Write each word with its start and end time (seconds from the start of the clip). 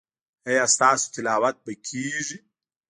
ایا 0.49 0.63
ستاسو 0.75 1.05
تلاوت 1.13 1.55
به 1.65 1.73
کیږي؟ 1.87 2.37